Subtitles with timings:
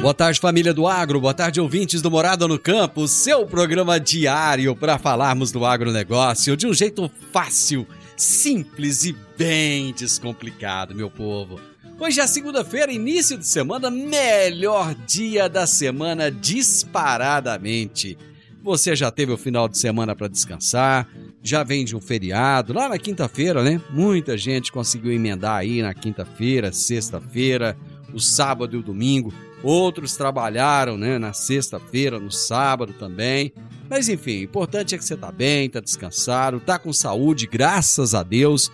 [0.00, 1.20] Boa tarde, família do agro.
[1.20, 3.08] Boa tarde, ouvintes do Morada no Campo.
[3.08, 7.84] Seu programa diário para falarmos do agronegócio de um jeito fácil,
[8.16, 11.60] simples e bem descomplicado, meu povo.
[11.98, 18.16] Hoje é segunda-feira, início de semana, melhor dia da semana disparadamente.
[18.62, 21.08] Você já teve o final de semana para descansar,
[21.42, 23.80] já vem de um feriado, lá na quinta-feira, né?
[23.90, 27.76] Muita gente conseguiu emendar aí na quinta-feira, sexta-feira,
[28.14, 29.34] o sábado e o domingo.
[29.62, 33.52] Outros trabalharam, né, na sexta-feira, no sábado também.
[33.90, 38.14] Mas enfim, o importante é que você está bem, está descansado, está com saúde, graças
[38.14, 38.70] a Deus,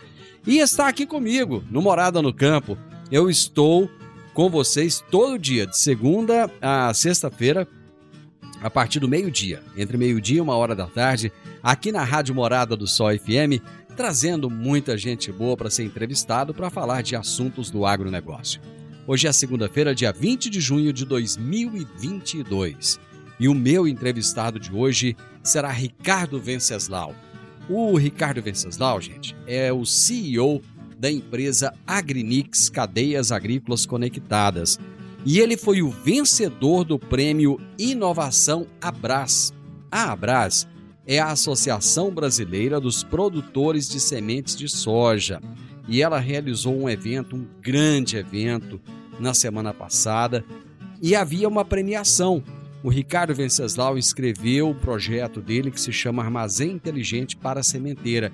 [0.46, 2.76] e está aqui comigo, no Morada no Campo.
[3.10, 3.88] Eu estou
[4.34, 7.66] com vocês todo dia, de segunda a sexta-feira,
[8.60, 11.32] a partir do meio-dia, entre meio-dia e uma hora da tarde,
[11.62, 13.62] aqui na Rádio Morada do Sol FM,
[13.96, 18.60] trazendo muita gente boa para ser entrevistado para falar de assuntos do agronegócio.
[19.06, 22.98] Hoje é segunda-feira, dia 20 de junho de 2022.
[23.38, 27.14] E o meu entrevistado de hoje será Ricardo Venceslau.
[27.68, 30.62] O Ricardo Venceslau, gente, é o CEO
[30.98, 34.80] da empresa Agrinix Cadeias Agrícolas Conectadas.
[35.22, 39.52] E ele foi o vencedor do prêmio Inovação Abras.
[39.92, 40.66] A Abras
[41.06, 45.42] é a Associação Brasileira dos Produtores de Sementes de Soja
[45.86, 48.80] e ela realizou um evento, um grande evento,
[49.18, 50.44] na semana passada
[51.00, 52.42] e havia uma premiação.
[52.82, 58.32] O Ricardo Venceslau escreveu o projeto dele que se chama Armazém Inteligente para a Sementeira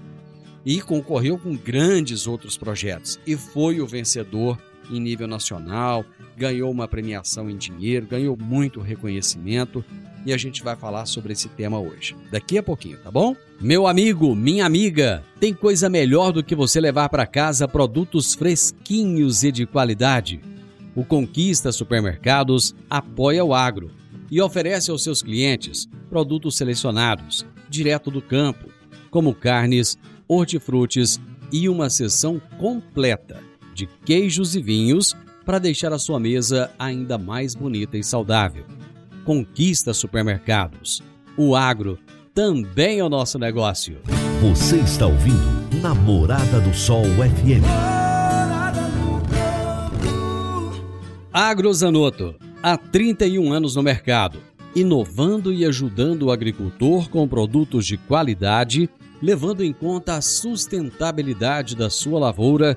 [0.65, 4.59] e concorreu com grandes outros projetos e foi o vencedor
[4.91, 6.05] em nível nacional,
[6.37, 9.85] ganhou uma premiação em dinheiro, ganhou muito reconhecimento
[10.25, 12.17] e a gente vai falar sobre esse tema hoje.
[12.31, 13.35] Daqui a pouquinho, tá bom?
[13.61, 19.43] Meu amigo, minha amiga, tem coisa melhor do que você levar para casa produtos fresquinhos
[19.43, 20.41] e de qualidade?
[20.95, 23.91] O Conquista Supermercados apoia o agro
[24.31, 28.69] e oferece aos seus clientes produtos selecionados, direto do campo,
[29.11, 29.99] como carnes,
[30.29, 31.21] hortifrutis
[31.53, 35.15] e uma seção completa de queijos e vinhos
[35.45, 38.65] para deixar a sua mesa ainda mais bonita e saudável.
[39.25, 41.03] Conquista Supermercados.
[41.37, 41.99] O agro
[42.35, 43.99] também é o nosso negócio.
[44.41, 47.65] Você está ouvindo Namorada do Sol FM.
[51.33, 54.39] Agrozanoto, há 31 anos no mercado,
[54.75, 58.91] inovando e ajudando o agricultor com produtos de qualidade,
[59.23, 62.77] levando em conta a sustentabilidade da sua lavoura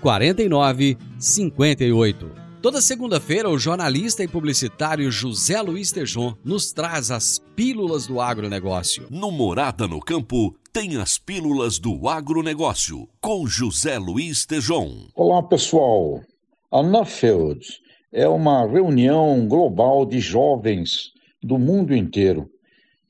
[0.00, 2.48] 4958.
[2.60, 9.06] Toda segunda-feira, o jornalista e publicitário José Luiz Tejon nos traz as pílulas do agronegócio.
[9.10, 15.06] No Morada no Campo, tem as pílulas do agronegócio, com José Luiz Tejon.
[15.14, 16.20] Olá, pessoal.
[16.70, 17.64] A Nuffield
[18.12, 21.12] é uma reunião global de jovens
[21.42, 22.50] do mundo inteiro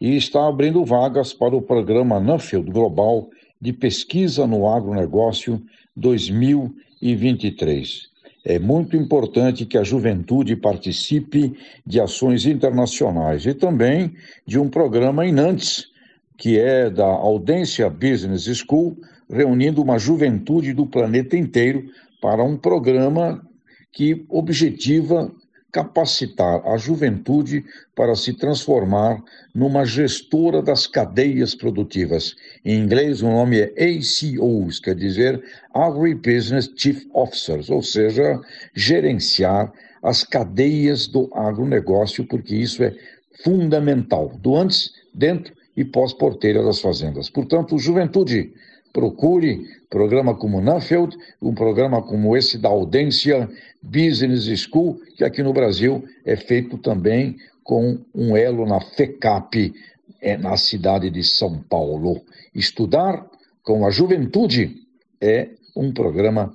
[0.00, 3.28] e está abrindo vagas para o programa Nuffield Global
[3.60, 5.60] de Pesquisa no Agronegócio
[5.96, 8.08] 2023.
[8.44, 11.54] É muito importante que a juventude participe
[11.86, 14.14] de ações internacionais e também
[14.46, 15.88] de um programa em Nantes,
[16.36, 18.96] que é da Audência Business School,
[19.28, 21.90] reunindo uma juventude do planeta inteiro
[22.22, 23.46] para um programa
[23.92, 25.30] que objetiva
[25.72, 29.22] capacitar a juventude para se transformar
[29.54, 32.34] numa gestora das cadeias produtivas.
[32.64, 35.42] Em inglês, o nome é ACOs, quer dizer
[35.74, 38.40] Agribusiness Chief Officers, ou seja,
[38.74, 39.72] gerenciar
[40.02, 42.94] as cadeias do agronegócio, porque isso é
[43.42, 47.28] fundamental, do antes, dentro e pós-porteira das fazendas.
[47.28, 48.52] Portanto, juventude,
[48.92, 53.48] procure programa como Nuffield, um programa como esse da Audência
[53.82, 59.74] Business School, que aqui no Brasil é feito também com um elo na FECAP,
[60.20, 62.22] é, na cidade de São Paulo.
[62.54, 63.26] Estudar
[63.62, 64.76] com a juventude
[65.20, 66.54] é um programa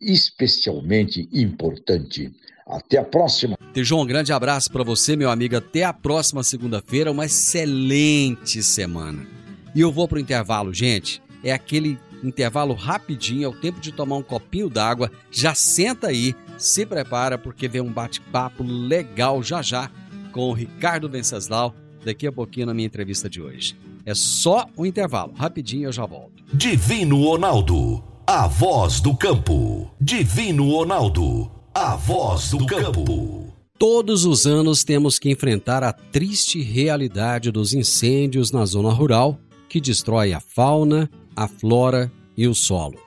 [0.00, 2.32] especialmente importante.
[2.66, 3.58] Até a próxima.
[3.74, 5.56] Tejon, um grande abraço para você, meu amigo.
[5.56, 7.10] Até a próxima segunda-feira.
[7.10, 9.26] Uma excelente semana.
[9.74, 11.20] E eu vou para o intervalo, gente.
[11.42, 11.98] É aquele
[12.28, 15.10] intervalo rapidinho, é o tempo de tomar um copinho d'água.
[15.30, 19.90] Já senta aí, se prepara, porque vem um bate-papo legal já já
[20.32, 21.74] com o Ricardo Venceslau
[22.04, 23.76] daqui a pouquinho na minha entrevista de hoje.
[24.04, 25.32] É só um intervalo.
[25.34, 26.44] Rapidinho eu já volto.
[26.52, 29.90] Divino Ronaldo, a voz do campo.
[30.00, 33.52] Divino Ronaldo a voz do campo.
[33.76, 39.36] Todos os anos temos que enfrentar a triste realidade dos incêndios na zona rural
[39.68, 42.98] que destrói a fauna, a flora e o solo.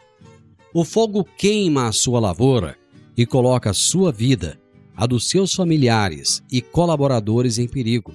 [0.73, 2.77] O fogo queima a sua lavoura
[3.15, 4.59] e coloca a sua vida,
[4.95, 8.13] a dos seus familiares e colaboradores em perigo.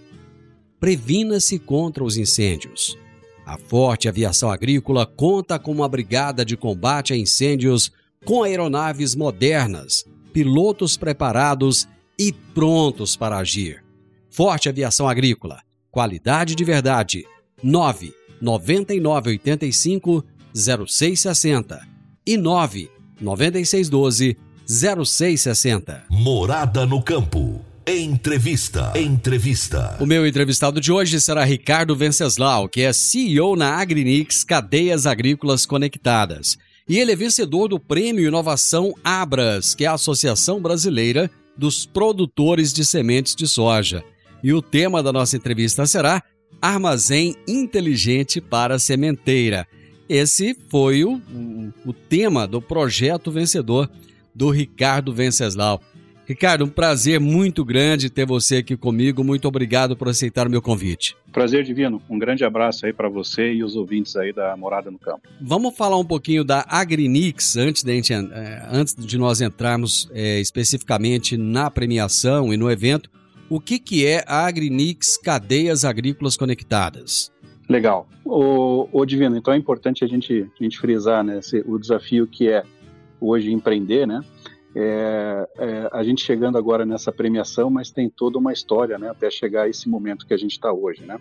[0.78, 2.96] Previna-se contra os incêndios.
[3.44, 7.90] A Forte Aviação Agrícola conta com uma brigada de combate a incêndios
[8.24, 11.86] com aeronaves modernas pilotos preparados
[12.18, 13.84] e prontos para agir.
[14.30, 15.60] Forte Aviação Agrícola,
[15.90, 17.26] qualidade de verdade.
[17.62, 21.80] 9 9985 0660
[22.26, 22.90] e 9
[23.20, 24.36] 9612
[24.66, 26.04] 0660.
[26.10, 27.64] Morada no campo.
[27.86, 28.92] Entrevista.
[28.96, 29.96] Entrevista.
[30.00, 35.64] O meu entrevistado de hoje será Ricardo Venceslau, que é CEO na Agrinix Cadeias Agrícolas
[35.66, 36.56] Conectadas.
[36.88, 42.72] E ele é vencedor do Prêmio Inovação Abras, que é a Associação Brasileira dos Produtores
[42.72, 44.04] de Sementes de Soja.
[44.42, 46.22] E o tema da nossa entrevista será
[46.62, 49.66] Armazém Inteligente para Sementeira.
[50.08, 53.90] Esse foi o, o, o tema do projeto vencedor
[54.32, 55.82] do Ricardo Venceslau.
[56.24, 59.24] Ricardo, um prazer muito grande ter você aqui comigo.
[59.24, 61.16] Muito obrigado por aceitar o meu convite.
[61.32, 62.00] Prazer divino.
[62.08, 65.28] Um grande abraço aí para você e os ouvintes aí da Morada no Campo.
[65.40, 70.40] Vamos falar um pouquinho da Agrinix antes de, gente, eh, antes de nós entrarmos é,
[70.40, 73.10] especificamente na premiação e no evento.
[73.48, 77.30] O que, que é a Agrinix Cadeias Agrícolas Conectadas?
[77.68, 78.08] Legal.
[78.24, 82.26] O, o Divino, então é importante a gente, a gente frisar né, esse, o desafio
[82.26, 82.62] que é
[83.20, 84.20] hoje empreender, né?
[84.74, 89.30] É, é, a gente chegando agora nessa premiação, mas tem toda uma história, né, até
[89.30, 91.18] chegar a esse momento que a gente está hoje, né.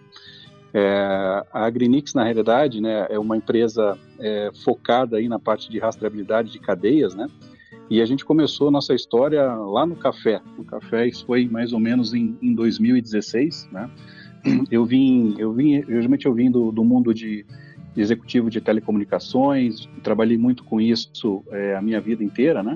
[0.74, 5.80] É, a Agrinix, na realidade, né, é uma empresa é, focada aí na parte de
[5.80, 7.28] rastreabilidade de cadeias, né,
[7.92, 10.42] e a gente começou nossa história lá no café.
[10.58, 13.90] No café, isso foi mais ou menos em, em 2016, né.
[14.72, 17.46] Eu vim, eu vim, geralmente eu vim do, do mundo de
[17.96, 22.76] executivo de telecomunicações, trabalhei muito com isso é, a minha vida inteira, né?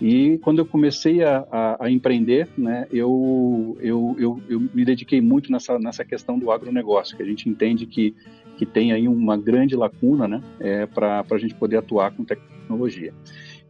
[0.00, 5.20] E quando eu comecei a, a, a empreender, né, eu, eu, eu, eu, me dediquei
[5.20, 8.14] muito nessa, nessa questão do agronegócio, que a gente entende que,
[8.56, 13.12] que tem aí uma grande lacuna né, é, para a gente poder atuar com tecnologia.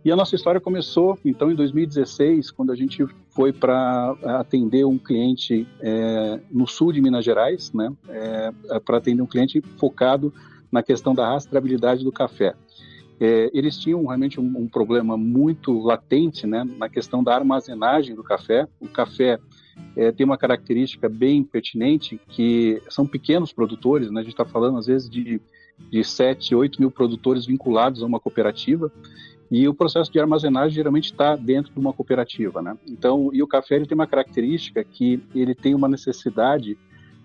[0.05, 4.99] E a nossa história começou, então, em 2016, quando a gente foi para atender um
[4.99, 8.53] cliente é, no sul de Minas Gerais, né, é,
[8.85, 10.33] para atender um cliente focado
[10.73, 12.55] na questão da rastreabilidade do café.
[13.21, 18.25] É, eles tinham realmente um, um, problema muito latente né, na questão da armazenagem do
[18.25, 18.67] café.
[18.81, 19.39] O café
[19.95, 24.79] é, tem uma característica bem pertinente, que são pequenos produtores, né, a gente está falando
[24.79, 25.41] às vezes de,
[25.91, 28.91] de 7, 8 mil produtores vinculados a uma cooperativa,
[29.53, 32.63] e o processo de armazenagem geralmente está dentro de uma cooperativa.
[32.63, 32.75] Né?
[32.89, 36.79] Então, e o café ele tem uma característica que ele tem uma necessidade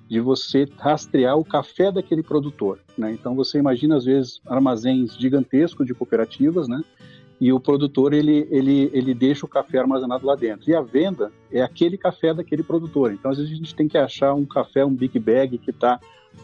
[0.10, 2.80] de você rastrear o café daquele produtor.
[2.98, 3.14] Né?
[3.14, 6.82] Então você imagina às vezes armazéns gigantescos de cooperativas, né?
[7.40, 10.70] E o produtor ele, ele, ele deixa o café armazenado lá dentro.
[10.70, 13.14] E a venda é aquele café daquele produtor.
[13.14, 16.00] Então às vezes a gente tem que achar um café, um big bag que está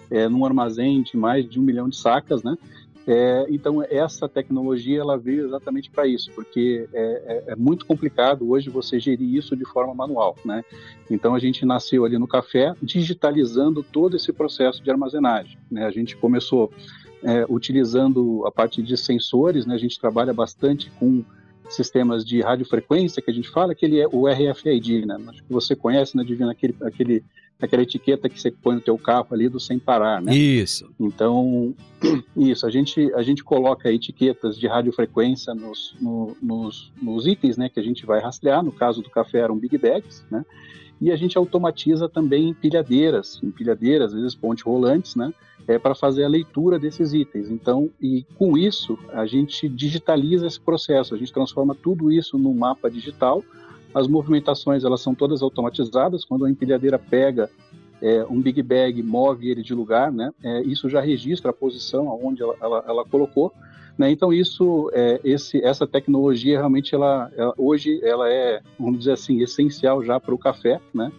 [0.10, 2.58] é, num armazém de mais de um milhão de sacas, né?
[3.06, 8.50] É, então essa tecnologia ela veio exatamente para isso, porque é, é, é, muito complicado
[8.50, 10.64] hoje você gerir isso de forma manual, né?
[11.12, 15.58] Então a gente nasceu ali no café digitalizando todo esse processo de armazenagem.
[15.70, 15.86] Né?
[15.86, 16.72] A gente começou
[17.22, 19.76] é, utilizando a parte de sensores, né?
[19.76, 21.26] A gente trabalha bastante com
[21.70, 25.18] sistemas de radiofrequência que a gente fala, que ele é o RFID, né?
[25.28, 27.24] Acho que você conhece, né, Divina, aquele, aquele,
[27.62, 30.36] aquela etiqueta que você põe no teu carro ali do sem parar, né?
[30.36, 30.90] Isso.
[31.00, 31.74] Então,
[32.36, 37.70] isso, a gente, a gente coloca etiquetas de radiofrequência nos, no, nos, nos itens, né,
[37.70, 40.46] que a gente vai rastrear, no caso do café eram Big Bags, né?
[41.02, 45.34] E a gente automatiza também empilhadeiras, empilhadeiras, às vezes ponte rolantes, né?
[45.68, 47.50] É, para fazer a leitura desses itens.
[47.50, 52.54] Então, e com isso, a gente digitaliza esse processo, a gente transforma tudo isso num
[52.54, 53.42] mapa digital.
[53.94, 56.26] As movimentações, elas são todas automatizadas.
[56.26, 57.50] Quando a empilhadeira pega
[58.02, 60.32] é, um Big Bag, move ele de lugar, né?
[60.44, 63.54] É, isso já registra a posição aonde ela, ela, ela colocou
[63.98, 64.10] né?
[64.12, 69.42] Então isso, é, esse, essa tecnologia realmente ela, ela, hoje ela é, vamos dizer assim,
[69.42, 71.12] essencial já para o café, né?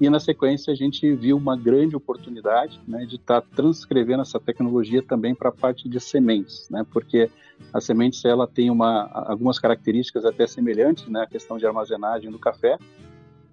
[0.00, 4.40] E na sequência a gente viu uma grande oportunidade né, de estar tá transcrevendo essa
[4.40, 6.84] tecnologia também para a parte de sementes, né?
[6.92, 7.30] Porque
[7.72, 11.22] a semente ela tem uma, algumas características até semelhantes, né?
[11.22, 12.78] A questão de armazenagem do café,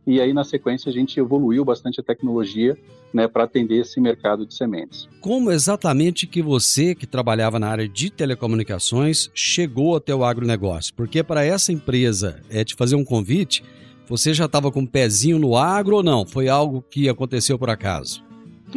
[0.06, 2.78] e aí na sequência a gente evoluiu bastante a tecnologia
[3.14, 5.08] né, para atender esse mercado de sementes.
[5.22, 10.94] Como exatamente que você, que trabalhava na área de telecomunicações, chegou até o agronegócio?
[10.96, 13.64] Porque para essa empresa é te fazer um convite,
[14.08, 16.26] você já estava com um pezinho no agro ou não?
[16.26, 18.24] Foi algo que aconteceu por acaso?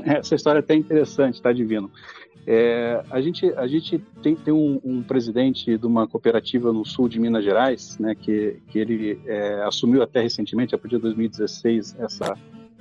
[0.04, 1.90] Essa história é até interessante, tá, Divino?
[2.46, 7.08] É, a gente, a gente tem, tem um, um, presidente de uma cooperativa no sul
[7.08, 11.96] de Minas Gerais, né, que, que ele é, assumiu até recentemente, a partir de 2016,
[12.00, 12.36] essa,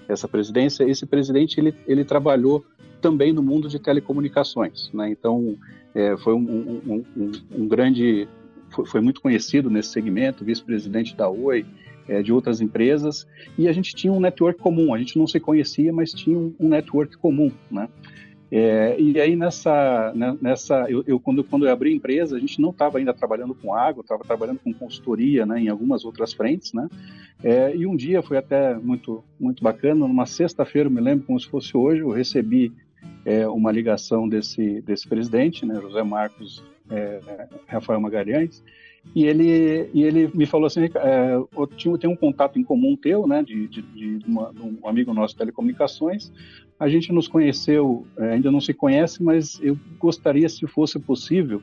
[0.08, 0.84] essa presidência.
[0.84, 2.66] Esse presidente ele, ele trabalhou
[3.02, 5.10] também no mundo de telecomunicações, né?
[5.10, 5.58] Então
[5.94, 8.28] é, foi um, um, um, grande,
[8.70, 11.66] foi, foi, muito conhecido nesse segmento, vice-presidente da Oi,
[12.08, 13.28] é, de outras empresas,
[13.58, 14.94] e a gente tinha um network comum.
[14.94, 17.90] A gente não se conhecia, mas tinha um, network comum, né?
[18.52, 22.40] É, e aí nessa, né, nessa eu, eu, quando, quando eu abri a empresa, a
[22.40, 26.34] gente não estava ainda trabalhando com água, estava trabalhando com consultoria, né, em algumas outras
[26.34, 26.90] frentes, né.
[27.42, 30.06] É, e um dia foi até muito muito bacana.
[30.06, 32.74] Numa sexta-feira, me lembro como se fosse hoje, eu recebi
[33.24, 37.22] é, uma ligação desse desse presidente, né, José Marcos é,
[37.68, 38.62] Rafael Magalhães,
[39.16, 42.96] e ele, e ele me falou assim, é, eu tinha, tem um contato em comum
[42.96, 46.32] teu, né, de, de, de, uma, de um amigo nosso de telecomunicações,
[46.80, 51.62] a gente nos conheceu, é, ainda não se conhece, mas eu gostaria, se fosse possível,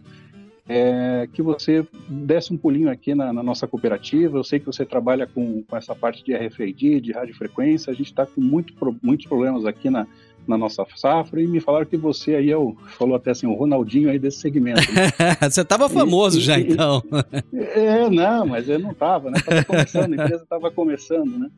[0.68, 4.36] é, que você desse um pulinho aqui na, na, nossa cooperativa.
[4.36, 7.90] Eu sei que você trabalha com, com essa parte de RFID, de radiofrequência.
[7.90, 10.06] A gente está com muito, muitos problemas aqui na,
[10.48, 13.54] na nossa safra e me falaram que você aí é o, falou até assim, o
[13.54, 14.80] Ronaldinho aí desse segmento.
[14.92, 15.10] Né?
[15.48, 17.02] você estava famoso e, já e, então.
[17.52, 19.38] É, não, mas eu não estava, né?
[19.44, 21.50] Tava começando, a empresa estava começando, né?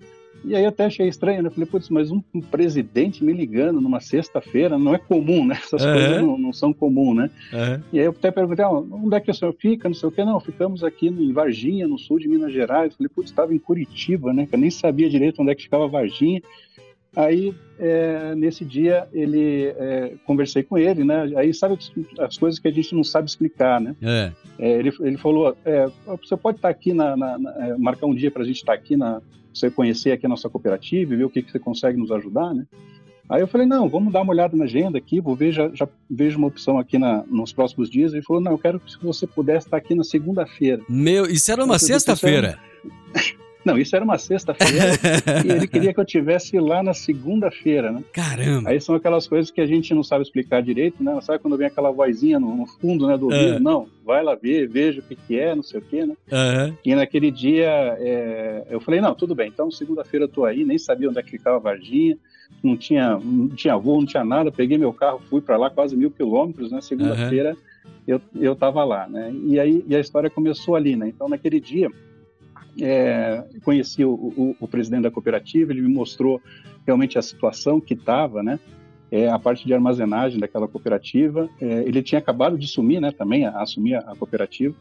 [0.45, 1.51] E aí até achei estranho, né?
[1.51, 5.59] Falei, putz, mas um, um, presidente me ligando numa sexta-feira não é comum, né?
[5.63, 5.93] Essas uhum.
[5.93, 7.31] coisas não, não, são comuns, né?
[7.53, 7.83] Uhum.
[7.93, 9.89] E aí eu até perguntei, ah, onde é que o senhor fica?
[9.89, 12.95] Não sei o que, não, ficamos aqui em Varginha, no sul de Minas Gerais.
[12.95, 14.49] Falei, putz, estava em Curitiba, né?
[14.51, 16.41] Eu nem sabia direito onde é que ficava Varginha.
[17.14, 21.33] Aí, é, nesse dia, ele é, conversei com ele, né?
[21.37, 21.76] Aí, sabe
[22.19, 23.97] as coisas que a gente não sabe explicar, né?
[24.00, 24.33] É.
[24.59, 28.14] é ele, ele falou, é, você pode estar aqui, na, na, na é, marcar um
[28.14, 29.21] dia para a gente estar aqui, na,
[29.52, 32.55] você conhecer aqui a nossa cooperativa e ver o que, que você consegue nos ajudar,
[32.55, 32.64] né?
[33.29, 35.88] Aí eu falei, não, vamos dar uma olhada na agenda aqui, vou ver, já, já
[36.11, 38.12] vejo uma opção aqui na, nos próximos dias.
[38.12, 40.83] Ele falou, não, eu quero que você pudesse estar aqui na segunda-feira.
[40.88, 42.59] Meu, isso era uma sexta-feira?
[43.64, 44.93] Não, isso era uma sexta-feira
[45.45, 48.02] e ele queria que eu tivesse lá na segunda-feira, né?
[48.12, 48.71] Caramba!
[48.71, 51.19] Aí são aquelas coisas que a gente não sabe explicar direito, né?
[51.21, 53.55] Sabe quando vem aquela vozinha no, no fundo, né, do ouvido?
[53.55, 53.61] É.
[53.61, 56.14] Não, vai lá ver, veja o que, que é, não sei o que, né?
[56.33, 56.76] Uhum.
[56.85, 60.79] E naquele dia é, eu falei, não, tudo bem, então segunda-feira eu tô aí, nem
[60.79, 62.17] sabia onde é que ficava a Varginha,
[62.62, 65.97] não tinha, não tinha voo, não tinha nada, peguei meu carro, fui para lá quase
[65.97, 66.81] mil quilômetros, né?
[66.81, 67.93] Segunda-feira uhum.
[68.07, 69.33] eu, eu tava lá, né?
[69.45, 71.09] E aí e a história começou ali, né?
[71.09, 71.90] Então naquele dia
[72.81, 76.41] é, conheci o, o, o, presidente da cooperativa, ele me mostrou
[76.87, 78.59] realmente a situação que estava, né?
[79.11, 81.49] É, a parte de armazenagem daquela cooperativa.
[81.61, 83.11] É, ele tinha acabado de assumir, né?
[83.11, 84.75] Também a, assumir a, a cooperativa.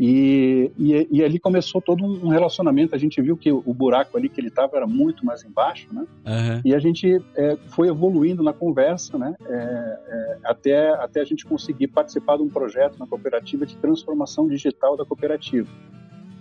[0.00, 2.94] E, e, e, ali começou todo um relacionamento.
[2.94, 6.06] A gente viu que o buraco ali que ele estava era muito mais embaixo, né?
[6.26, 6.60] Uhum.
[6.64, 9.34] E a gente é, foi evoluindo na conversa, né?
[9.46, 14.48] É, é, até, até a gente conseguir participar de um projeto na cooperativa de transformação
[14.48, 15.68] digital da cooperativa.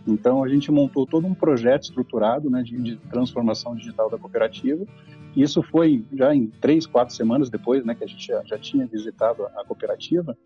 [0.08, 4.86] Então a gente montou todo um projeto estruturado né, de, de, transformação digital da cooperativa.
[5.36, 8.86] Isso foi já em três, quatro semanas depois né, que a gente já, já tinha
[8.86, 10.38] visitado a, a cooperativa.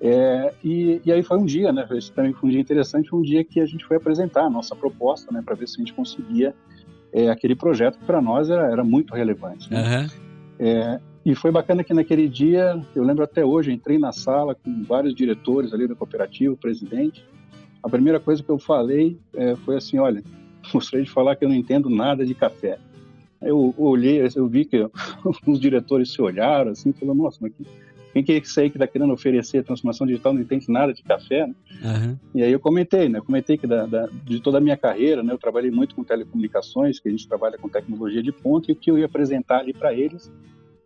[0.00, 1.86] É, e, e, aí foi um dia, né?
[1.92, 4.50] Esse também foi um dia interessante, foi um dia que a gente foi apresentar a
[4.50, 6.54] nossa proposta, né, para ver se a gente conseguia
[7.12, 9.70] é, aquele projeto que para nós era, era, muito relevante.
[9.70, 9.80] Né?
[9.80, 10.08] Uhum.
[10.58, 14.82] É, e foi bacana que naquele dia, eu lembro até hoje, entrei na sala com
[14.82, 17.24] vários diretores ali da cooperativa, o presidente,
[17.84, 20.24] a primeira coisa que eu falei é, foi assim, olha,
[20.72, 22.78] gostaria de falar que eu não entendo nada de café.
[23.42, 24.88] Eu olhei, eu vi que
[25.46, 27.52] os diretores se olharam assim, falaram, nossa, mas
[28.14, 31.02] quem que é isso aí que está querendo oferecer transformação digital não entende nada de
[31.02, 31.54] café, né?
[31.82, 32.16] Uhum.
[32.34, 33.18] E aí eu comentei, né?
[33.18, 35.32] Eu comentei que da, da, de toda a minha carreira, né?
[35.32, 38.76] Eu trabalhei muito com telecomunicações, que a gente trabalha com tecnologia de ponta, e o
[38.76, 40.32] que eu ia apresentar ali para eles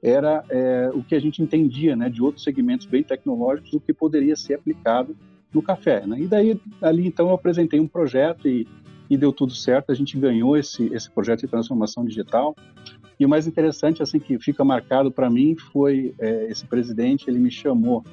[0.02, 2.08] era é, o que a gente entendia, né?
[2.08, 5.14] De outros segmentos bem tecnológicos, o que poderia ser aplicado
[5.58, 6.20] no café, né?
[6.20, 8.66] E daí ali então eu apresentei um projeto e
[9.08, 9.90] e deu tudo certo.
[9.90, 12.54] A gente ganhou esse, esse projeto de transformação digital.
[13.18, 17.38] E o mais interessante, assim, que fica marcado para mim foi é, esse presidente, ele
[17.38, 18.04] me chamou,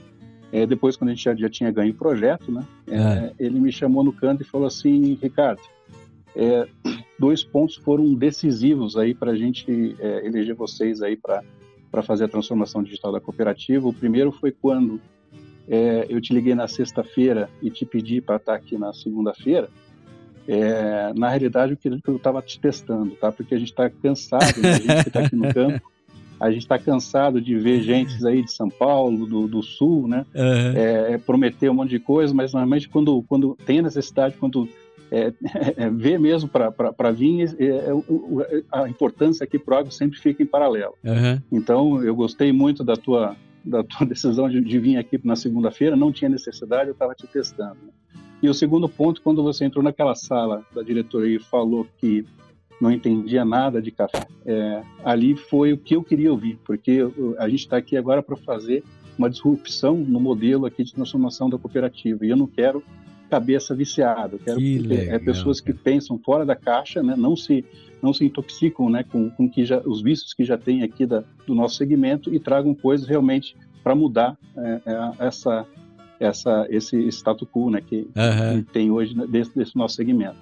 [0.51, 2.65] é, depois quando a gente já, já, tinha ganho o projeto, né?
[2.87, 3.33] É, é.
[3.37, 5.61] ele me chamou no canto e falou assim, Ricardo,
[6.35, 6.67] é,
[7.19, 11.43] dois pontos foram decisivos aí para a gente é, eleger vocês aí para
[11.91, 13.87] para fazer a transformação digital da cooperativa.
[13.87, 14.99] O primeiro foi quando
[16.09, 19.69] eu te liguei na sexta-feira e te pedi para estar aqui na segunda-feira.
[20.47, 23.31] É, na realidade, o que eu estava te testando, tá?
[23.31, 24.73] Porque a gente está cansado, né?
[24.73, 25.81] a gente que está aqui no campo,
[26.39, 30.25] a gente está cansado de ver gente aí de São Paulo, do, do Sul, né?
[30.35, 30.73] Uhum.
[30.75, 34.69] É, prometer um monte de coisa, mas normalmente quando, quando tem a necessidade, quando
[35.11, 35.33] é,
[35.77, 40.43] é, vê mesmo para vir, é, é a importância aqui para o agro sempre fica
[40.43, 40.93] em paralelo.
[41.03, 41.41] Uhum.
[41.51, 45.95] Então, eu gostei muito da tua, da tua decisão de, de vir aqui na segunda-feira,
[45.95, 47.77] não tinha necessidade, eu estava te testando.
[47.83, 47.91] Né?
[48.41, 52.25] E o segundo ponto, quando você entrou naquela sala da diretoria e falou que
[52.79, 56.99] não entendia nada de café, é, ali foi o que eu queria ouvir, porque
[57.37, 58.83] a gente está aqui agora para fazer
[59.17, 62.25] uma disrupção no modelo aqui de transformação da cooperativa.
[62.25, 62.83] E eu não quero
[63.29, 67.15] cabeça viciada, eu quero que é, legal, é, pessoas que pensam fora da caixa, né,
[67.17, 67.65] não se
[68.05, 71.23] não se intoxicam, né, com, com que já, os vícios que já tem aqui da,
[71.47, 75.65] do nosso segmento e tragam coisas realmente para mudar é, é essa
[76.17, 78.63] essa, esse status quo né, que, uhum.
[78.63, 80.37] que tem hoje desse, desse, nosso segmento.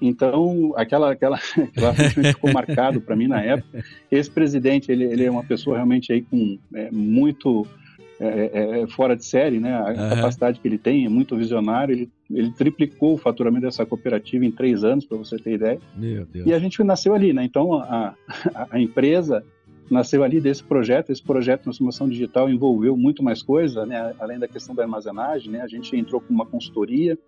[0.00, 3.84] Então, aquela, aquela, aquela ficou marcado para mim na época.
[4.10, 7.64] Esse presidente, ele, ele é uma pessoa realmente aí com é, muito
[8.24, 9.74] é, é, é fora de série, né?
[9.74, 10.16] A uhum.
[10.16, 11.92] capacidade que ele tem é muito visionário.
[11.92, 15.80] Ele, ele triplicou o faturamento dessa cooperativa em três anos, para você ter ideia.
[16.46, 17.44] E a gente nasceu ali, né?
[17.44, 18.14] Então, a,
[18.54, 19.44] a, a empresa
[19.92, 21.10] nasceu ali desse projeto.
[21.10, 24.14] Esse projeto de transformação digital envolveu muito mais coisa, né?
[24.18, 25.52] além da questão da armazenagem.
[25.52, 25.60] Né?
[25.60, 27.18] A gente entrou com uma consultoria,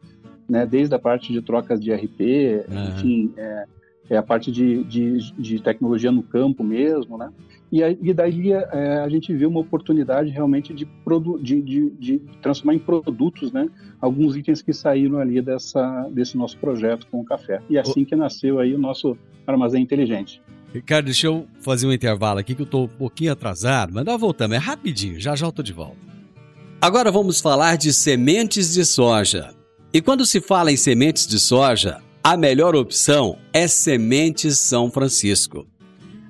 [0.49, 0.67] né?
[0.67, 2.21] desde a parte de trocas de RP,
[2.69, 2.89] uhum.
[2.89, 3.65] enfim, é,
[4.11, 7.31] é, a parte de, de, de, tecnologia no campo mesmo, né?
[7.75, 10.87] E, e daí é, a gente viu uma oportunidade realmente de,
[11.43, 13.69] de, de, de, transformar em produtos, né?
[14.01, 17.61] Alguns itens que saíram ali dessa, desse nosso projeto com o café.
[17.69, 20.41] E assim que nasceu aí o nosso armazém inteligente.
[20.73, 24.21] Ricardo, deixa eu fazer um intervalo aqui que eu estou um pouquinho atrasado, mas nós
[24.21, 25.99] voltamos, é rapidinho, já já eu tô de volta.
[26.81, 29.53] Agora vamos falar de sementes de soja.
[29.93, 35.67] E quando se fala em sementes de soja, a melhor opção é Sementes São Francisco.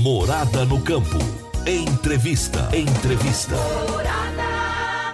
[0.00, 1.18] Morada no campo.
[1.66, 2.70] Entrevista.
[2.74, 3.54] Entrevista.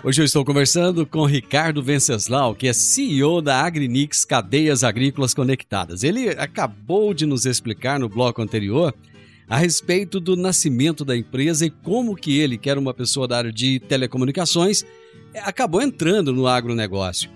[0.04, 6.04] Hoje eu estou conversando com Ricardo Venceslau, que é CEO da Agrinix Cadeias Agrícolas Conectadas.
[6.04, 8.94] Ele acabou de nos explicar no bloco anterior
[9.48, 13.38] a respeito do nascimento da empresa e como que ele, que era uma pessoa da
[13.38, 14.84] área de telecomunicações,
[15.42, 17.28] acabou entrando no agronegócio.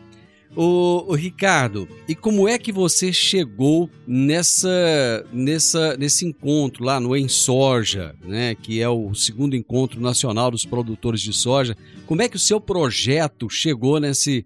[0.56, 8.16] O, Ricardo, e como é que você chegou nessa, nessa, nesse encontro lá no Ensoja,
[8.24, 11.76] né, que é o segundo encontro nacional dos produtores de soja?
[12.04, 14.44] Como é que o seu projeto chegou nesse,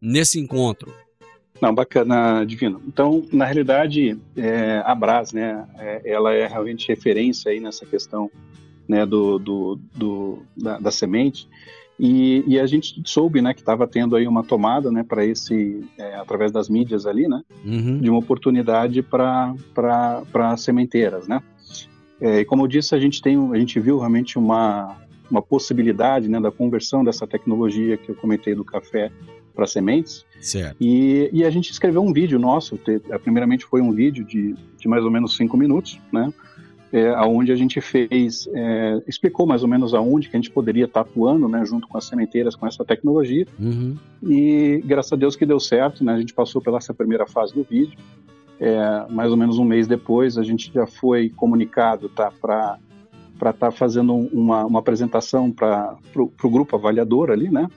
[0.00, 0.92] nesse encontro?
[1.60, 2.82] Não, bacana, Divino.
[2.86, 8.30] Então, na realidade, é, a Brás, né, é, ela é realmente referência aí nessa questão
[8.88, 11.48] né, do, do, do da, da semente.
[11.98, 15.82] E, e, a gente soube, né, que estava tendo aí uma tomada, né, para esse,
[15.96, 17.98] é, através das mídias ali, né, uhum.
[17.98, 21.42] de uma oportunidade para para sementeiras, né.
[22.20, 24.96] É, e como eu disse, a gente tem, a gente viu realmente uma
[25.30, 29.10] uma possibilidade, né, da conversão dessa tecnologia que eu comentei do café
[29.54, 30.24] para sementes.
[30.40, 30.76] Certo.
[30.80, 32.78] E, e a gente escreveu um vídeo nosso,
[33.22, 36.32] primeiramente foi um vídeo de, de mais ou menos cinco minutos, né,
[36.96, 40.86] é, onde a gente fez, é, explicou mais ou menos aonde que a gente poderia
[40.86, 43.46] estar atuando, né, junto com as sementeiras, com essa tecnologia.
[43.60, 43.96] Uhum.
[44.22, 47.52] E graças a Deus que deu certo, né, a gente passou pela essa primeira fase
[47.52, 47.98] do vídeo.
[48.58, 52.78] É, mais ou menos um mês depois, a gente já foi comunicado, tá, para
[53.38, 57.68] para estar tá fazendo uma, uma apresentação para o grupo avaliador ali, né?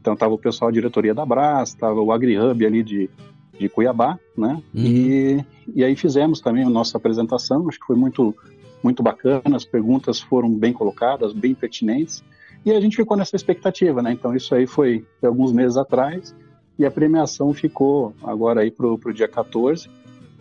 [0.00, 3.10] Então estava o pessoal da diretoria da Brás, estava o AgriHub ali de,
[3.58, 4.54] de Cuiabá, né?
[4.74, 4.82] Uhum.
[4.82, 8.34] E, e aí fizemos também a nossa apresentação, acho que foi muito
[8.82, 12.22] muito bacana, as perguntas foram bem colocadas, bem pertinentes,
[12.64, 14.12] e a gente ficou nessa expectativa, né?
[14.12, 16.34] Então isso aí foi, foi alguns meses atrás,
[16.78, 19.88] e a premiação ficou agora aí para o dia 14,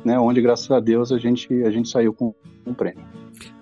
[0.04, 0.20] né?
[0.20, 2.34] Onde, graças a Deus, a gente, a gente saiu com
[2.66, 3.04] um prêmio.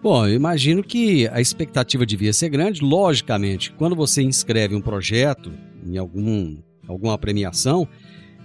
[0.02, 2.84] Bom, eu imagino que a expectativa devia ser grande.
[2.84, 5.52] Logicamente, quando você inscreve um projeto
[5.86, 7.88] em algum, alguma premiação,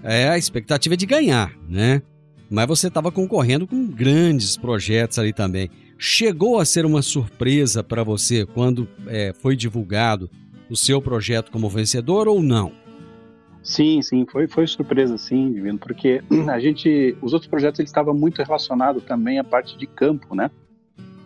[0.02, 2.02] é, a expectativa é de ganhar, né?
[2.50, 5.70] Mas você estava concorrendo com grandes projetos ali também.
[5.98, 10.28] Chegou a ser uma surpresa para você quando é, foi divulgado
[10.68, 12.72] o seu projeto como vencedor ou não?
[13.62, 18.42] Sim, sim, foi, foi surpresa, sim, Divino, porque a gente, os outros projetos estavam muito
[18.42, 20.50] relacionados também à parte de campo, né?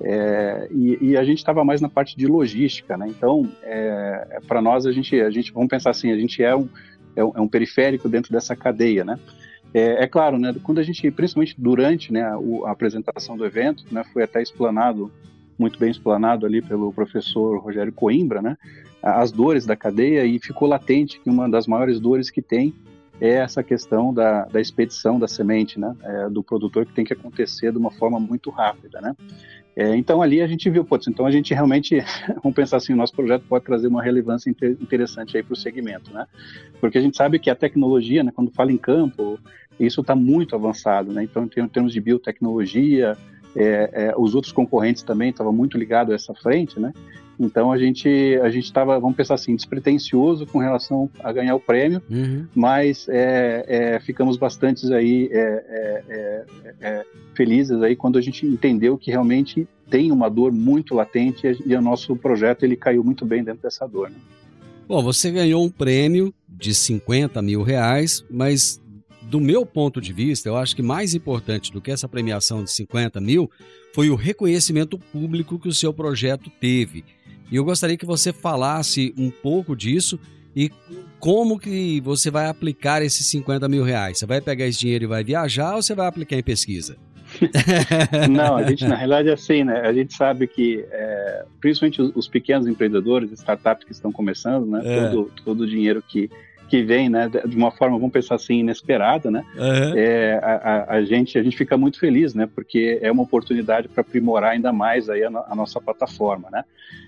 [0.01, 3.07] É, e, e, a gente estava mais na parte de logística, né?
[3.09, 6.55] Então, é, é para nós a gente, a gente, vamos pensar assim, a gente é
[6.55, 6.69] um,
[7.17, 9.19] é um, é um periférico dentro dessa cadeia, né?
[9.73, 13.85] É, é, claro, né, quando a gente, principalmente durante né, a, a, apresentação do evento,
[13.91, 15.13] né, foi até explanado,
[15.59, 18.57] muito bem explanado ali pelo professor Rogério Coimbra, né,
[19.03, 22.75] as dores da cadeia e ficou latente que uma das maiores dores que tem
[23.21, 27.13] é essa questão da, da expedição da semente, né, é, do produtor que tem que
[27.13, 29.15] acontecer de uma forma muito rápida, né.
[29.79, 32.03] É, então ali a gente viu, putz, então a gente realmente,
[32.43, 35.57] vamos pensar assim, o nosso projeto pode trazer uma relevância inter, interessante aí para o
[35.57, 36.27] segmento, né?
[36.81, 39.39] Porque a gente sabe que a tecnologia, né, quando fala em campo,
[39.79, 41.23] isso está muito avançado, né?
[41.23, 43.17] Então em termos de biotecnologia,
[43.55, 46.93] é, é, os outros concorrentes também estavam muito ligados a essa frente, né?
[47.39, 48.09] Então a gente
[48.43, 52.47] a gente estava, vamos pensar assim, despretensioso com relação a ganhar o prêmio, uhum.
[52.55, 55.65] mas é, é, ficamos bastante aí é,
[56.09, 56.45] é,
[56.81, 61.75] é, felizes aí quando a gente entendeu que realmente tem uma dor muito latente e,
[61.75, 64.11] o nosso projeto ele caiu muito bem dentro dessa dor.
[64.11, 64.17] Né?
[64.87, 68.81] Bom, você ganhou um prêmio de 50 mil reais, mas
[69.29, 72.71] do meu ponto de vista, eu acho que mais importante do que essa premiação de
[72.71, 73.51] 50 mil
[73.93, 77.05] foi o reconhecimento público que o seu projeto teve.
[77.51, 80.19] E eu gostaria que você falasse um pouco disso
[80.57, 80.71] e
[81.21, 84.19] como que você vai aplicar esses 50 mil reais.
[84.19, 86.97] Você vai pegar esse dinheiro e vai viajar ou você vai aplicar em pesquisa?
[88.31, 89.81] Não, a gente na realidade é assim, né?
[89.81, 94.81] A gente sabe que, é, principalmente os, os, pequenos empreendedores, startups que estão começando, né?
[94.85, 95.11] É.
[95.11, 96.31] Todo, todo o dinheiro que
[96.69, 99.93] que vem, né, de uma forma, vamos pensar assim, inesperada, né, uhum.
[99.97, 104.03] é, a, a, gente, a gente fica muito feliz, né, porque é uma oportunidade para
[104.03, 106.65] aprimorar ainda mais aí a, a nossa plataforma, né.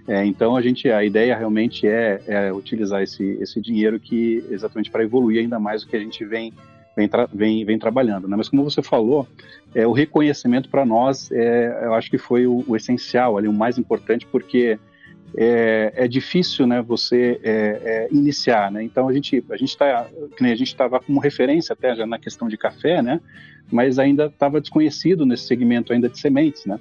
[0.08, 4.90] É, então a gente, a ideia realmente é, é, utilizar esse, esse dinheiro que exatamente
[4.90, 6.52] para evoluir ainda mais o que a gente vem
[6.96, 8.36] vem, vem, vem trabalhando, né.
[8.36, 9.26] Mas como você falou,
[9.74, 13.52] é, o reconhecimento para nós, é, eu acho que foi o, o essencial ali, o
[13.52, 14.78] mais importante, porque
[15.36, 18.82] é, é difícil, né, você é, é, iniciar, né?
[18.82, 20.06] Então a gente a gente está
[20.40, 23.20] a gente estava como referência até já na questão de café, né?
[23.70, 26.78] Mas ainda estava desconhecido nesse segmento ainda de sementes, né?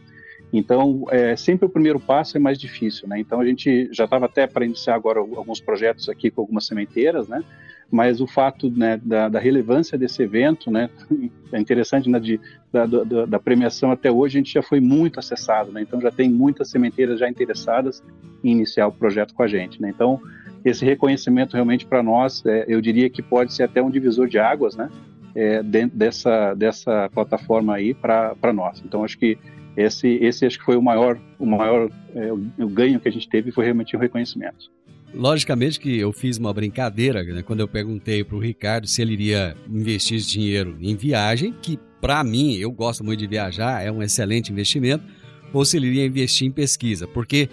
[0.51, 3.19] Então é, sempre o primeiro passo é mais difícil, né?
[3.19, 7.27] Então a gente já estava até para iniciar agora alguns projetos aqui com algumas sementeiras,
[7.27, 7.43] né?
[7.91, 10.89] Mas o fato né, da, da, relevância desse evento, né,
[11.51, 12.39] é interessante, né, de,
[12.71, 16.11] da, da, da, premiação até hoje, a gente já foi muito acessado, né, então já
[16.11, 18.03] tem muitas sementeiras já interessadas
[18.43, 19.81] em iniciar o projeto com a gente.
[19.81, 20.21] Né, então,
[20.63, 24.37] esse reconhecimento realmente para nós, é, eu diria que pode ser até um divisor de
[24.37, 24.89] águas, né,
[25.33, 28.81] é, dentro dessa, dessa plataforma aí para nós.
[28.85, 29.37] Então, acho que
[29.77, 33.29] esse, esse acho que foi o maior, o maior é, o ganho que a gente
[33.29, 34.69] teve foi realmente o reconhecimento.
[35.13, 39.13] Logicamente que eu fiz uma brincadeira né, quando eu perguntei para o Ricardo se ele
[39.13, 43.91] iria investir esse dinheiro em viagem, que para mim, eu gosto muito de viajar, é
[43.91, 45.03] um excelente investimento,
[45.51, 47.49] ou se ele iria investir em pesquisa, porque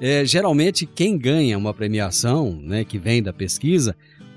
[0.00, 3.94] é, geralmente quem ganha uma premiação, né, que vem da pesquisa,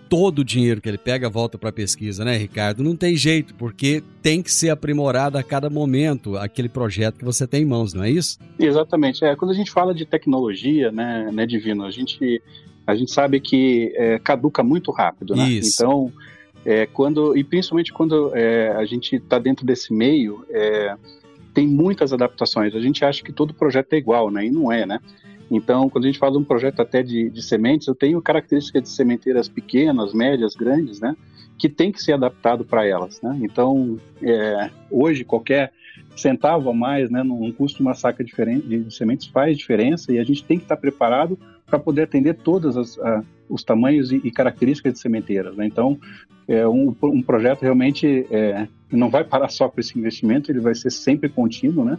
[0.10, 2.84] todo o dinheiro que ele pega volta para a pesquisa, né, Ricardo?
[2.84, 7.48] Não tem jeito, porque tem que ser aprimorado a cada momento aquele projeto que você
[7.48, 8.38] tem em mãos, não é isso?
[8.60, 9.26] Exatamente.
[9.26, 12.44] É, quando a gente fala de tecnologia, né, né Divino, a gente,
[12.86, 15.48] a gente sabe que é, caduca muito rápido, né?
[15.50, 15.82] Isso.
[15.82, 16.12] Então,
[16.66, 20.96] é, quando, e principalmente quando é, a gente está dentro desse meio, é,
[21.54, 22.76] tem muitas adaptações.
[22.76, 24.46] A gente acha que todo projeto é igual, né?
[24.46, 25.00] E não é, né?
[25.52, 28.84] Então, quando a gente fala de um projeto até de, de sementes, eu tenho características
[28.84, 31.16] de sementeiras pequenas, médias, grandes, né?
[31.58, 33.38] Que tem que ser adaptado para elas, né?
[33.42, 35.72] Então, é, hoje, qualquer
[36.16, 40.20] centavo a mais, né, num custo de uma saca diferente de, sementes faz diferença e
[40.20, 43.00] a gente tem que estar preparado para poder atender todos
[43.50, 45.56] os tamanhos e, e, características de sementeiras.
[45.56, 45.66] Né?
[45.66, 45.98] Então,
[46.48, 50.76] é um, um projeto realmente é, não vai parar só com esse investimento, ele vai
[50.76, 51.98] ser sempre contínuo, né?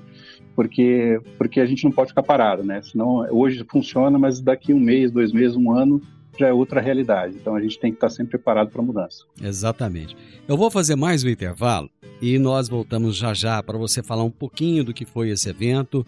[0.54, 2.80] porque, porque a gente não pode ficar parado, né?
[2.82, 6.00] Senão, hoje funciona, mas daqui um mês, dois meses, um ano,
[6.40, 7.36] já é outra realidade.
[7.36, 9.24] Então a gente tem que estar sempre preparado para a mudança.
[9.40, 10.16] Exatamente.
[10.46, 14.30] Eu vou fazer mais um intervalo e nós voltamos já já para você falar um
[14.30, 16.06] pouquinho do que foi esse evento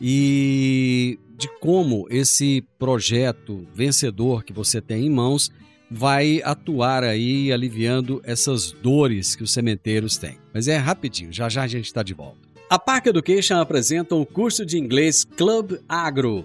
[0.00, 5.50] e de como esse projeto vencedor que você tem em mãos
[5.90, 10.36] vai atuar aí aliviando essas dores que os cementeiros têm.
[10.52, 12.48] Mas é rapidinho, já já a gente está de volta.
[12.68, 16.44] A Park Education apresenta o curso de inglês Club Agro,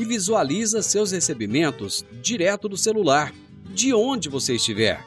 [0.00, 3.34] e visualiza seus recebimentos direto do celular,
[3.74, 5.04] de onde você estiver.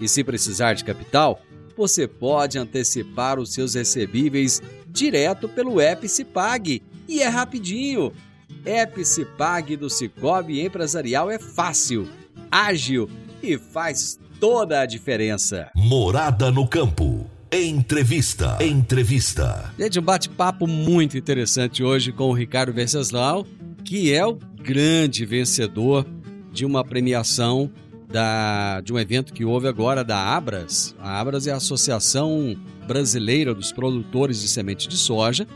[0.00, 1.42] E se precisar de capital,
[1.76, 8.10] você pode antecipar os seus recebíveis direto pelo Epicipag e é rapidinho.
[8.64, 12.08] Epicipag do Cicobi Empresarial é fácil,
[12.50, 13.10] ágil
[13.42, 15.70] e faz toda a diferença.
[15.76, 17.30] Morada no campo.
[17.52, 18.56] Entrevista.
[18.64, 19.74] Entrevista.
[19.78, 23.46] Gente, um bate-papo muito interessante hoje com o Ricardo Venceslau,
[23.92, 26.06] que é o grande vencedor
[26.50, 27.70] de uma premiação
[28.08, 30.96] da, de um evento que houve agora da Abras.
[30.98, 35.46] A Abras é a Associação Brasileira dos Produtores de Semente de Soja.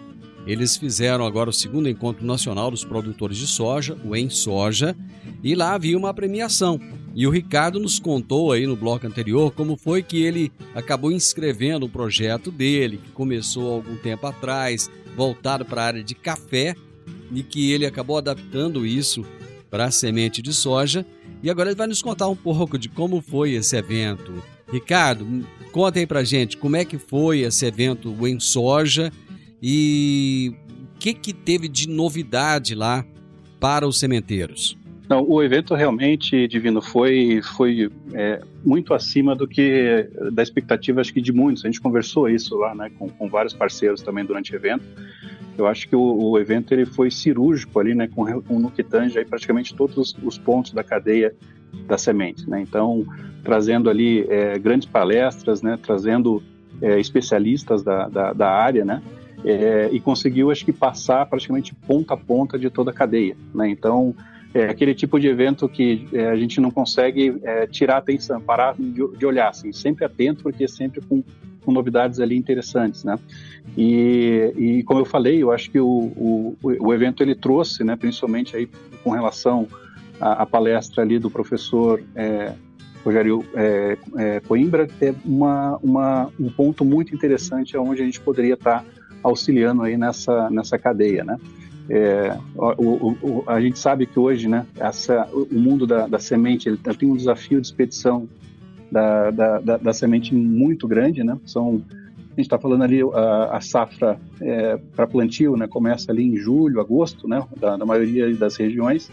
[0.47, 4.95] Eles fizeram agora o segundo encontro nacional dos produtores de soja, o Em Soja,
[5.43, 6.79] e lá havia uma premiação.
[7.15, 11.87] E o Ricardo nos contou aí no bloco anterior como foi que ele acabou inscrevendo
[11.87, 16.77] o projeto dele, que começou algum tempo atrás, voltado para a área de café,
[17.33, 19.25] e que ele acabou adaptando isso
[19.71, 21.05] para a semente de soja.
[21.43, 24.33] E agora ele vai nos contar um pouco de como foi esse evento.
[24.73, 25.27] Ricardo,
[25.71, 29.13] conta aí pra gente como é que foi esse evento em soja
[29.63, 30.53] e
[30.95, 33.05] o que, que teve de novidade lá
[33.61, 34.77] para os sementeiros.
[35.09, 41.13] Não, o evento realmente, Divino, foi, foi é, muito acima do que da expectativa, acho
[41.13, 41.65] que de muitos.
[41.65, 44.85] A gente conversou isso lá, né, com, com vários parceiros também durante o evento.
[45.57, 48.83] Eu acho que o, o evento ele foi cirúrgico ali, né, com, com no que
[48.83, 51.35] tange aí praticamente todos os, os pontos da cadeia
[51.87, 52.61] da semente, né.
[52.61, 53.05] Então,
[53.43, 56.43] trazendo ali é, grandes palestras, né, trazendo
[56.81, 59.03] é, especialistas da, da, da área, né,
[59.45, 63.37] é, e conseguiu, acho que, passar praticamente ponta a ponta de toda a cadeia.
[63.55, 63.69] Né?
[63.69, 64.15] Então,
[64.55, 68.75] é aquele tipo de evento que é, a gente não consegue é, tirar atenção, parar
[68.75, 71.23] de, de, olhar, assim, sempre atento, porque sempre com,
[71.67, 73.19] com novidades ali interessantes, né?
[73.77, 77.97] E, e, como eu falei, eu acho que o, o, o evento ele trouxe, né,
[77.97, 78.69] principalmente aí
[79.03, 79.67] com relação
[80.21, 82.53] à, à palestra ali do professor é,
[83.05, 88.55] Rogério é, é, Coimbra, é uma, uma, um ponto muito interessante onde a gente poderia
[88.55, 88.85] estar
[89.23, 91.37] auxiliando aí nessa, nessa cadeia, né?
[91.89, 96.69] É, o, o, a gente sabe que hoje, né, essa, o mundo da, da semente
[96.69, 98.29] ele tem um desafio de expedição
[98.91, 101.39] da, da, da, da semente muito grande, né?
[101.45, 101.83] São
[102.37, 105.67] a gente está falando ali a, a safra é, para plantio, né?
[105.67, 107.43] Começa ali em julho, agosto, né?
[107.59, 109.11] Da, da, maioria das regiões.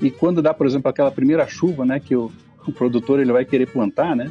[0.00, 2.00] E quando dá, por exemplo, aquela primeira chuva, né?
[2.00, 2.32] Que o,
[2.66, 4.30] o produtor ele vai querer plantar, né?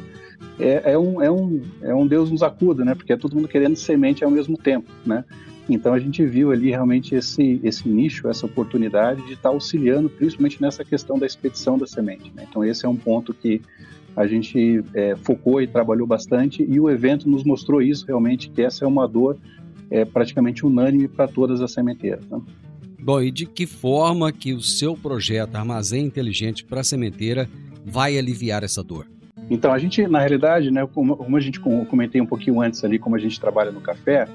[0.58, 2.96] É, é, um, é, um, é um Deus nos acuda, né?
[2.96, 5.24] Porque é todo mundo querendo semente ao mesmo tempo, né?
[5.68, 10.10] Então a gente viu ali realmente esse, esse nicho, essa oportunidade de estar tá auxiliando,
[10.10, 12.32] principalmente nessa questão da expedição da semente.
[12.34, 12.46] Né?
[12.48, 13.62] Então esse é um ponto que
[14.16, 18.62] a gente é, focou e trabalhou bastante e o evento nos mostrou isso realmente, que
[18.62, 19.36] essa é uma dor
[19.90, 22.26] é, praticamente unânime para todas as sementeiras.
[22.28, 22.40] Né?
[23.00, 27.48] Bom, e de que forma que o seu projeto Armazém Inteligente para a Sementeira
[27.84, 29.06] vai aliviar essa dor?
[29.50, 32.98] Então, a gente, na realidade, né, como, como a gente comentei um pouquinho antes ali,
[32.98, 34.26] como a gente trabalha no café,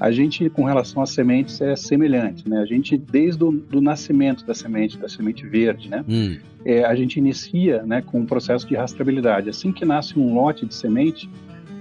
[0.00, 2.58] a gente, com relação às sementes, é semelhante, né?
[2.60, 6.02] A gente, desde o do nascimento da semente, da semente verde, né?
[6.08, 6.38] Hum.
[6.64, 9.50] É, a gente inicia né, com um processo de rastreabilidade.
[9.50, 11.28] Assim que nasce um lote de semente,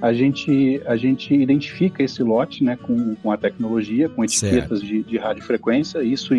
[0.02, 5.02] a gente, a gente identifica esse lote né, com, com a tecnologia, com etiquetas de,
[5.04, 6.34] de radiofrequência, isso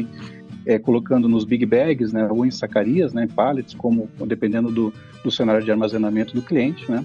[0.66, 4.92] é, colocando nos big bags, né, ou em sacarias, né, em pallets, como, dependendo do,
[5.22, 7.04] do cenário de armazenamento do cliente, né.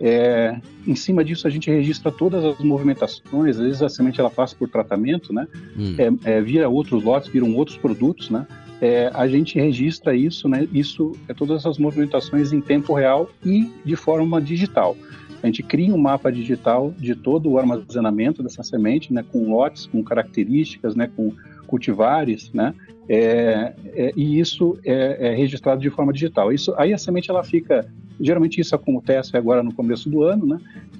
[0.00, 3.56] É, em cima disso, a gente registra todas as movimentações.
[3.56, 5.46] Às vezes a semente ela passa por tratamento, né?
[5.76, 5.94] Hum.
[5.98, 8.46] É, é, vira outros lotes, viram outros produtos, né?
[8.80, 10.68] É, a gente registra isso, né?
[10.72, 14.96] Isso é todas essas movimentações em tempo real e de forma digital.
[15.42, 19.24] A gente cria um mapa digital de todo o armazenamento dessa semente, né?
[19.30, 21.10] Com lotes, com características, né?
[21.14, 21.32] Com
[21.66, 22.74] cultivares, né?
[23.08, 26.52] É, é, e isso é, é, registrado de forma digital.
[26.52, 27.86] Isso, aí a semente ela fica,
[28.18, 30.58] geralmente isso acontece agora no começo do ano, né?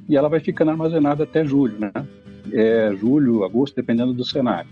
[0.08, 1.92] E ela vai ficando armazenada até julho, né?
[2.52, 4.68] É, julho, agosto, dependendo do cenário.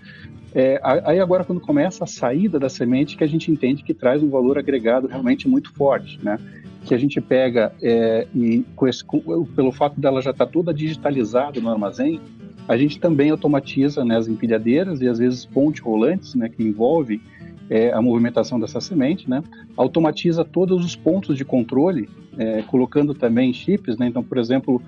[0.54, 4.22] É, aí agora quando começa a saída da semente que a gente entende que traz
[4.22, 6.38] um valor agregado realmente muito forte, né?
[6.84, 10.52] Que a gente pega é, e com esse, com, pelo fato dela já estar tá
[10.52, 12.20] toda digitalizada no armazém,
[12.68, 17.20] a gente também automatiza né, as empilhadeiras e às vezes pontes rolantes, né, que envolve
[17.68, 19.42] é, a movimentação dessa semente, né?
[19.76, 24.06] Automatiza todos os pontos de controle, é, colocando também chips, né?
[24.08, 24.82] Então, por exemplo,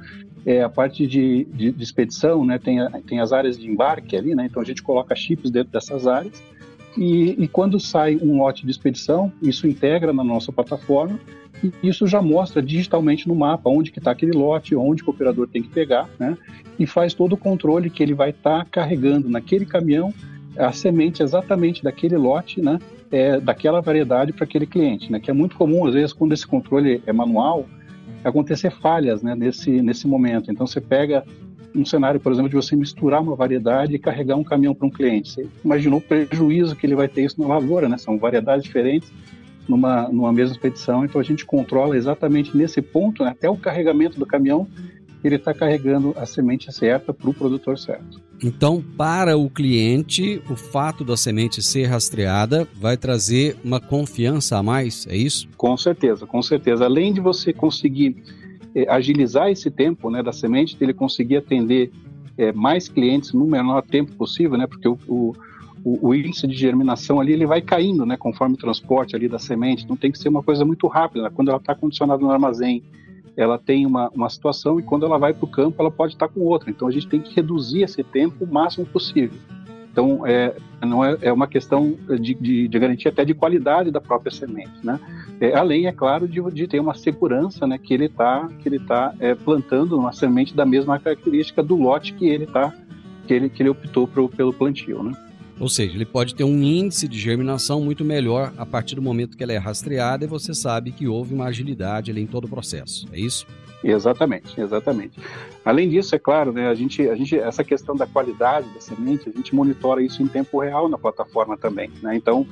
[0.44, 2.58] é, a parte de, de, de expedição, né?
[2.58, 4.46] Tem, a, tem as áreas de embarque ali, né?
[4.50, 6.42] Então a gente coloca chips dentro dessas áreas
[6.96, 11.18] e, e quando sai um lote de expedição, isso integra na nossa plataforma
[11.62, 15.48] e isso já mostra digitalmente no mapa onde que está aquele lote, onde o operador
[15.48, 16.36] tem que pegar, né?
[16.78, 20.12] E faz todo o controle que ele vai estar tá carregando naquele caminhão
[20.56, 22.78] a semente exatamente daquele lote, né?
[23.10, 25.20] É, daquela variedade para aquele cliente, né?
[25.20, 27.66] Que é muito comum às vezes quando esse controle é manual
[28.22, 29.34] acontecer falhas, né?
[29.34, 30.50] Nesse nesse momento.
[30.50, 31.24] Então você pega
[31.74, 34.90] um cenário, por exemplo, de você misturar uma variedade e carregar um caminhão para um
[34.90, 35.30] cliente.
[35.30, 37.98] Você imaginou o prejuízo que ele vai ter isso na lavoura, né?
[37.98, 39.10] São variedades diferentes
[39.68, 43.30] numa, numa mesma expedição, então a gente controla exatamente nesse ponto, né?
[43.30, 44.68] até o carregamento do caminhão,
[45.22, 48.20] ele está carregando a semente certa para o produtor certo.
[48.42, 54.62] Então, para o cliente, o fato da semente ser rastreada vai trazer uma confiança a
[54.62, 55.48] mais, é isso?
[55.56, 56.84] Com certeza, com certeza.
[56.84, 58.22] Além de você conseguir
[58.88, 61.92] agilizar esse tempo né, da semente, ele conseguir atender
[62.36, 65.34] é, mais clientes no menor tempo possível, né, porque o, o,
[65.84, 69.88] o, índice de germinação ali ele vai caindo né, conforme o transporte ali da semente,
[69.88, 71.24] não tem que ser uma coisa muito rápida.
[71.24, 71.30] Né?
[71.32, 72.82] Quando ela está condicionada no armazém,
[73.36, 76.28] ela tem uma, uma situação e quando ela vai para o campo, ela pode estar
[76.28, 76.70] tá com outra.
[76.70, 79.38] Então a gente tem que reduzir esse tempo o máximo possível.
[79.94, 84.32] Então, é, não é, é uma questão de, de, de, até de qualidade da própria
[84.32, 84.98] semente, né?
[85.40, 88.78] É, além, é claro, de, de, ter uma segurança, né, que ele está que ele
[88.78, 92.72] tá é, plantando uma semente da mesma característica do lote que ele tá
[93.26, 95.12] que ele que ele optou pro, pelo plantio, né?
[95.58, 99.36] Ou seja, ele pode ter um índice de germinação muito melhor a partir do momento
[99.36, 102.48] que ela é rastreada e você sabe que houve uma agilidade ali em todo o
[102.48, 103.06] processo.
[103.12, 103.46] É isso?
[103.82, 105.18] Exatamente, exatamente.
[105.64, 109.28] Além disso, é claro, né, a gente, a gente, essa questão da qualidade da semente,
[109.28, 111.90] a gente monitora isso em tempo real na plataforma também.
[112.02, 112.16] Né?
[112.16, 112.46] Então,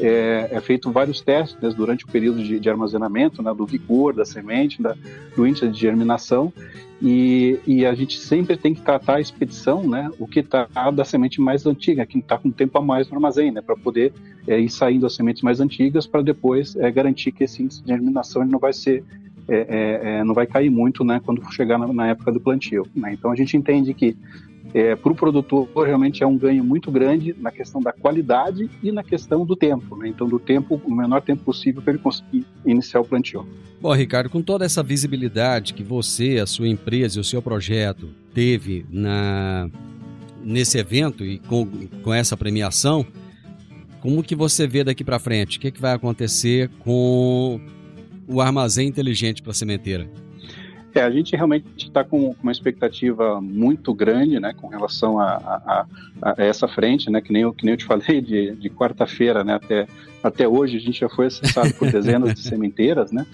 [0.00, 4.14] é, é feito vários testes né, durante o período de, de armazenamento, né, do vigor
[4.14, 4.96] da semente, da,
[5.34, 6.52] do índice de germinação,
[7.00, 11.04] e, e, a gente sempre tem que tratar a expedição, né, o que está da
[11.04, 14.12] semente mais antiga, que está com tempo a mais no armazém, né, para poder
[14.48, 17.88] é, ir saindo as sementes mais antigas para depois é, garantir que esse índice de
[17.88, 19.04] germinação não vai ser
[19.50, 22.86] é, é, é, não vai cair muito, né, quando chegar na, na época do plantio.
[22.94, 23.14] Né?
[23.14, 24.14] Então a gente entende que
[24.74, 28.92] é, para o produtor realmente é um ganho muito grande na questão da qualidade e
[28.92, 29.96] na questão do tempo.
[29.96, 30.08] Né?
[30.08, 33.46] Então, do tempo, o menor tempo possível para ele conseguir iniciar o plantio.
[33.80, 38.08] Bom, Ricardo, com toda essa visibilidade que você, a sua empresa e o seu projeto
[38.34, 39.70] teve na,
[40.42, 41.66] nesse evento e com,
[42.02, 43.06] com essa premiação,
[44.00, 45.58] como que você vê daqui para frente?
[45.58, 47.60] O que, que vai acontecer com
[48.26, 50.08] o armazém inteligente para a sementeira?
[50.98, 55.86] É, a gente realmente está com uma expectativa muito grande, né, com relação a, a,
[56.20, 59.44] a, essa frente, né, que nem eu, que nem eu te falei de, de quarta-feira,
[59.44, 59.86] né, até,
[60.20, 63.24] até hoje a gente já foi acessado por dezenas de sementeiras, né,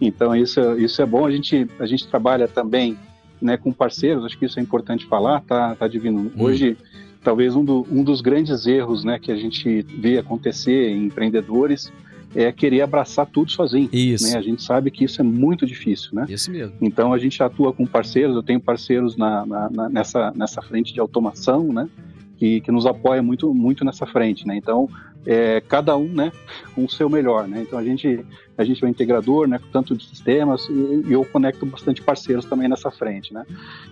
[0.00, 2.96] então isso, isso é bom, a gente, a gente trabalha também,
[3.38, 6.20] né, com parceiros, acho que isso é importante falar, tá, tá divino.
[6.20, 6.42] Hum.
[6.42, 6.78] Hoje,
[7.22, 11.92] talvez um, do, um dos grandes erros, né, que a gente vê acontecer em empreendedores,
[12.34, 13.88] é querer abraçar tudo sozinho.
[13.92, 14.30] Isso.
[14.30, 14.38] Né?
[14.38, 16.26] A gente sabe que isso é muito difícil, né?
[16.28, 16.74] Isso mesmo.
[16.80, 20.92] Então a gente atua com parceiros, eu tenho parceiros na, na, na, nessa, nessa frente
[20.92, 21.88] de automação, né?
[22.36, 24.56] Que, que nos apoia muito, muito nessa frente, né?
[24.56, 24.88] Então
[25.26, 26.32] é, cada um, né,
[26.74, 27.62] com o seu melhor, né?
[27.62, 28.24] Então a gente
[28.60, 32.44] a gente é um integrador, né, tanto de sistemas e, e eu conecto bastante parceiros
[32.44, 33.46] também nessa frente, né?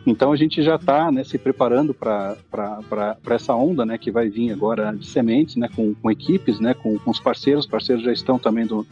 [0.07, 2.37] Então a gente já está, né, se preparando para
[3.31, 6.99] essa onda, né, que vai vir agora de sementes, né, com, com equipes, né, com,
[6.99, 8.87] com os parceiros, os parceiros já estão também do,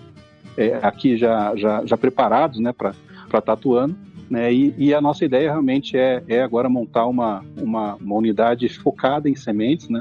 [0.56, 2.94] é, aqui já, já, já preparados, né, para
[3.26, 3.94] estar tá atuando.
[4.28, 8.68] Né, e, e, a nossa ideia realmente é, é agora montar uma, uma, uma unidade
[8.68, 10.00] focada em sementes, né,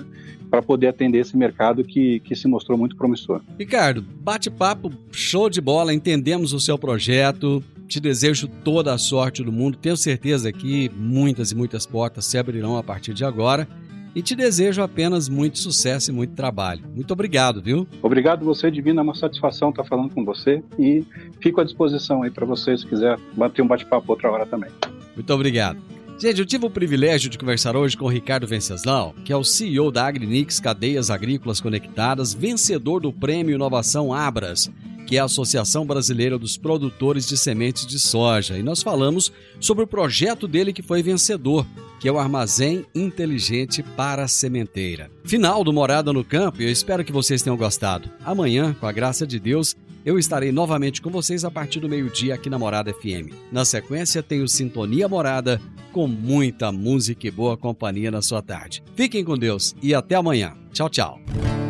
[0.49, 3.41] para poder atender esse mercado que, que se mostrou muito promissor.
[3.59, 9.51] Ricardo, bate-papo show de bola, entendemos o seu projeto, te desejo toda a sorte do
[9.51, 13.67] mundo, tenho certeza que muitas e muitas portas se abrirão a partir de agora
[14.15, 16.81] e te desejo apenas muito sucesso e muito trabalho.
[16.95, 17.85] Muito obrigado, viu?
[18.01, 21.03] Obrigado você, Divino, é uma satisfação estar falando com você e
[21.41, 24.71] fico à disposição aí para você se quiser bater um bate-papo outra hora também.
[25.15, 25.94] Muito obrigado.
[26.17, 29.43] Gente, eu tive o privilégio de conversar hoje com o Ricardo Venceslau, que é o
[29.43, 34.71] CEO da Agrinix Cadeias Agrícolas Conectadas, vencedor do Prêmio Inovação Abras,
[35.05, 38.57] que é a Associação Brasileira dos Produtores de Sementes de Soja.
[38.57, 41.67] E nós falamos sobre o projeto dele que foi vencedor,
[41.99, 45.11] que é o Armazém Inteligente para a Sementeira.
[45.25, 48.09] Final do Morada no Campo eu espero que vocês tenham gostado.
[48.23, 49.75] Amanhã, com a graça de Deus,
[50.05, 53.33] eu estarei novamente com vocês a partir do meio-dia aqui na Morada FM.
[53.51, 55.59] Na sequência, tenho Sintonia Morada
[55.91, 58.83] com muita música e boa companhia na sua tarde.
[58.95, 60.53] Fiquem com Deus e até amanhã.
[60.71, 61.19] Tchau, tchau.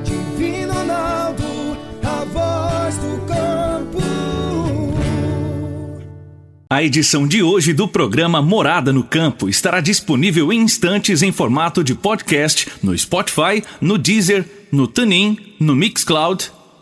[0.04, 1.44] Divino Ronaldo,
[2.04, 4.00] a voz do campo.
[6.70, 11.82] A edição de hoje do programa Morada no Campo estará disponível em instantes em formato
[11.82, 16.52] de podcast no Spotify, no Deezer, no TuneIn, no Mixcloud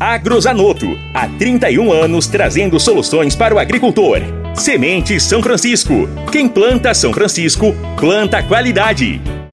[0.00, 0.98] Agrozanoto.
[1.12, 4.20] Há 31 anos trazendo soluções para o agricultor.
[4.54, 6.08] Semente São Francisco.
[6.32, 9.20] Quem planta São Francisco, planta qualidade.